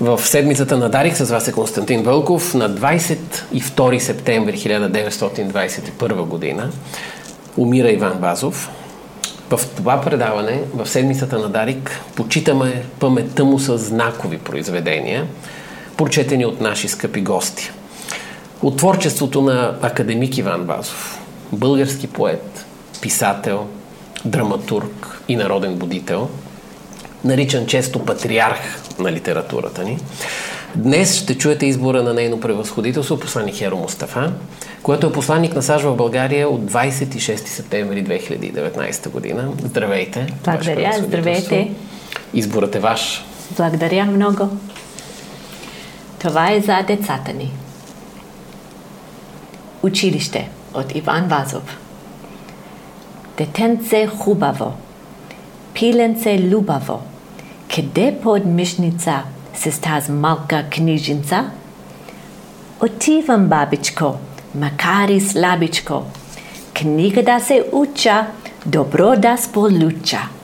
[0.00, 6.70] В седмицата на Дарик с вас е Константин Вълков на 22 септември 1921 година
[7.56, 8.70] умира Иван Вазов.
[9.50, 15.26] В това предаване, в седмицата на Дарик, почитаме паметта му с знакови произведения,
[15.96, 17.70] прочетени от наши скъпи гости.
[18.62, 21.18] От творчеството на академик Иван Вазов,
[21.52, 22.64] български поет,
[23.00, 23.66] писател,
[24.24, 26.28] драматург и народен будител,
[27.24, 28.60] наричан често патриарх
[28.98, 29.98] на литературата ни.
[30.74, 34.32] Днес ще чуете избора на нейно превъзходителство, посланник Херо Мустафа,
[34.82, 39.48] което е посланник на САЩ в България от 26 септември 2019 година.
[39.64, 40.26] Здравейте!
[40.44, 41.70] Благодаря, здравейте!
[42.34, 43.24] Изборът е ваш.
[43.56, 44.48] Благодаря много.
[46.18, 47.52] Това е за децата ни.
[49.82, 51.78] Училище от Иван Вазов.
[53.38, 54.72] Детенце хубаво,
[55.74, 57.02] пиленце любаво,
[57.72, 59.18] כדי פוד משניצה
[59.54, 61.40] ססטז מלכה קניג'ינצה,
[62.80, 64.12] אותי במבביצ'קו,
[64.54, 66.02] מקארי סלביצ'קו,
[66.74, 68.22] knjiga da se uča,
[68.66, 70.39] dobro da spoluča.